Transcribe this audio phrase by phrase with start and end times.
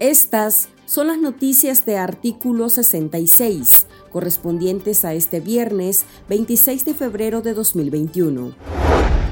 [0.00, 7.52] Estas son las noticias de artículo 66, correspondientes a este viernes 26 de febrero de
[7.52, 8.54] 2021.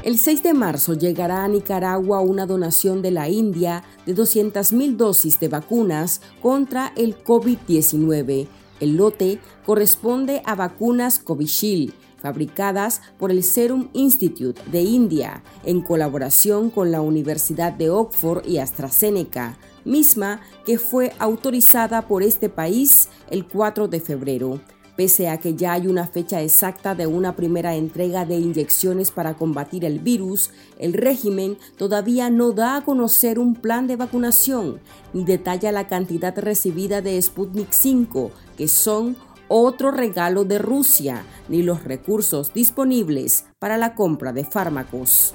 [0.03, 5.39] El 6 de marzo llegará a Nicaragua una donación de la India de 200.000 dosis
[5.39, 8.47] de vacunas contra el COVID-19.
[8.79, 16.69] El lote corresponde a vacunas Covishield, fabricadas por el Serum Institute de India en colaboración
[16.69, 23.45] con la Universidad de Oxford y AstraZeneca, misma que fue autorizada por este país el
[23.47, 24.59] 4 de febrero.
[24.97, 29.35] Pese a que ya hay una fecha exacta de una primera entrega de inyecciones para
[29.35, 30.49] combatir el virus,
[30.79, 34.79] el régimen todavía no da a conocer un plan de vacunación
[35.13, 39.15] ni detalla la cantidad recibida de Sputnik 5, que son
[39.47, 45.33] otro regalo de Rusia, ni los recursos disponibles para la compra de fármacos.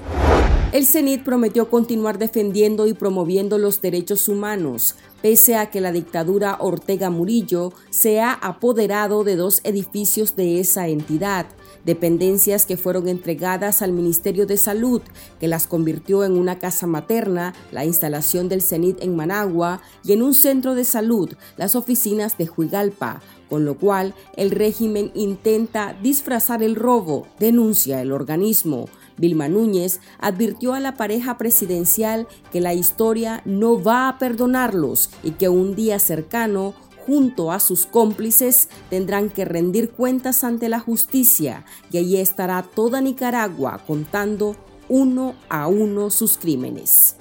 [0.73, 6.57] El CENIT prometió continuar defendiendo y promoviendo los derechos humanos, pese a que la dictadura
[6.60, 11.45] Ortega Murillo se ha apoderado de dos edificios de esa entidad,
[11.85, 15.02] dependencias que fueron entregadas al Ministerio de Salud,
[15.41, 20.23] que las convirtió en una casa materna, la instalación del CENIT en Managua y en
[20.23, 26.63] un centro de salud, las oficinas de Huigalpa, con lo cual el régimen intenta disfrazar
[26.63, 28.87] el robo, denuncia el organismo.
[29.19, 35.33] Vilma Núñez advirtió a la pareja presidencial que la historia no va a perdonarlos y
[35.33, 36.75] que un día cercano
[37.06, 43.00] junto a sus cómplices tendrán que rendir cuentas ante la justicia y allí estará toda
[43.00, 44.56] Nicaragua contando
[44.88, 47.16] uno a uno sus crímenes.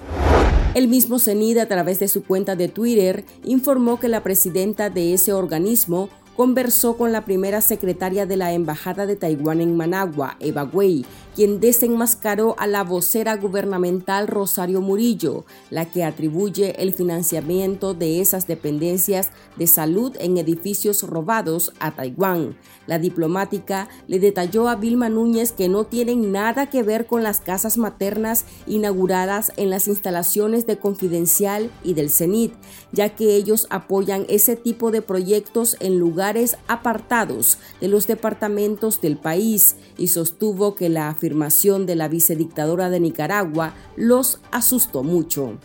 [0.74, 5.12] El mismo CENID a través de su cuenta de Twitter informó que la presidenta de
[5.12, 10.64] ese organismo conversó con la primera secretaria de la Embajada de Taiwán en Managua, Eva
[10.64, 18.20] Wei, quien desenmascaró a la vocera gubernamental Rosario Murillo, la que atribuye el financiamiento de
[18.20, 22.56] esas dependencias de salud en edificios robados a Taiwán.
[22.86, 27.40] La diplomática le detalló a Vilma Núñez que no tienen nada que ver con las
[27.40, 32.52] casas maternas inauguradas en las instalaciones de Confidencial y del CENIT,
[32.92, 39.16] ya que ellos apoyan ese tipo de proyectos en lugares apartados de los departamentos del
[39.16, 45.56] país y sostuvo que la afirmación de la vicedictadora de Nicaragua los asustó mucho.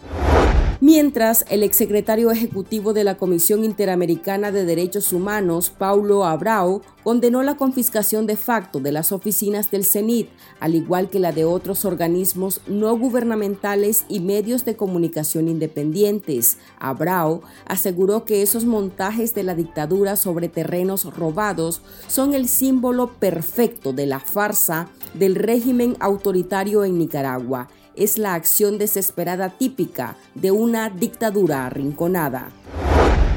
[0.79, 7.57] Mientras, el exsecretario ejecutivo de la Comisión Interamericana de Derechos Humanos, Paulo Abrao, condenó la
[7.57, 10.29] confiscación de facto de las oficinas del CENIT,
[10.59, 16.59] al igual que la de otros organismos no gubernamentales y medios de comunicación independientes.
[16.77, 23.93] Abrao aseguró que esos montajes de la dictadura sobre terrenos robados son el símbolo perfecto
[23.93, 27.67] de la farsa del régimen autoritario en Nicaragua
[27.97, 32.51] es la acción desesperada típica de una dictadura arrinconada.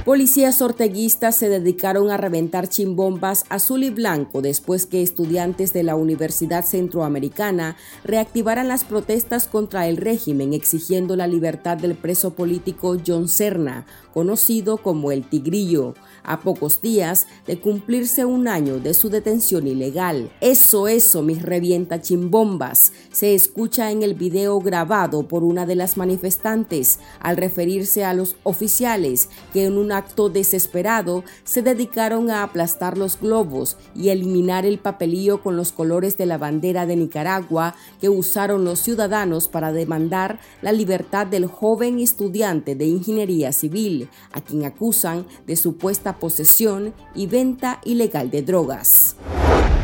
[0.05, 5.95] Policías orteguistas se dedicaron a reventar chimbombas azul y blanco después que estudiantes de la
[5.95, 13.29] Universidad Centroamericana reactivaran las protestas contra el régimen exigiendo la libertad del preso político John
[13.29, 13.85] Serna,
[14.15, 20.31] conocido como el Tigrillo, a pocos días de cumplirse un año de su detención ilegal.
[20.41, 25.97] Eso, eso, mis revienta chimbombas, se escucha en el video grabado por una de las
[25.97, 32.99] manifestantes al referirse a los oficiales que en un acto desesperado se dedicaron a aplastar
[32.99, 38.09] los globos y eliminar el papelillo con los colores de la bandera de Nicaragua que
[38.09, 44.65] usaron los ciudadanos para demandar la libertad del joven estudiante de ingeniería civil, a quien
[44.65, 49.17] acusan de supuesta posesión y venta ilegal de drogas.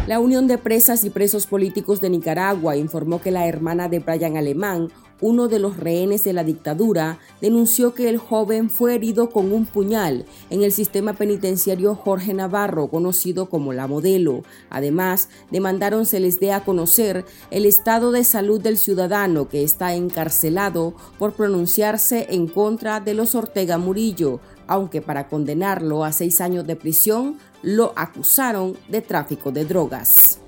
[0.07, 4.37] La Unión de Presas y Presos Políticos de Nicaragua informó que la hermana de Brian
[4.37, 9.53] Alemán, uno de los rehenes de la dictadura, denunció que el joven fue herido con
[9.53, 14.45] un puñal en el sistema penitenciario Jorge Navarro, conocido como La Modelo.
[14.71, 19.95] Además, demandaron se les dé a conocer el estado de salud del ciudadano que está
[19.95, 26.67] encarcelado por pronunciarse en contra de los Ortega Murillo, aunque para condenarlo a seis años
[26.67, 30.41] de prisión lo acusaron de tráfico de drogas.